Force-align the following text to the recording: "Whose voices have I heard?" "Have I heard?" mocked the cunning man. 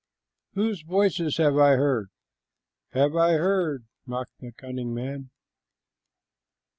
"Whose 0.55 0.81
voices 0.81 1.37
have 1.37 1.57
I 1.59 1.75
heard?" 1.75 2.09
"Have 2.93 3.15
I 3.15 3.33
heard?" 3.33 3.85
mocked 4.07 4.39
the 4.39 4.51
cunning 4.51 4.95
man. 4.95 5.29